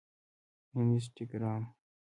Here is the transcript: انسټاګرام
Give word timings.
انسټاګرام 0.77 1.61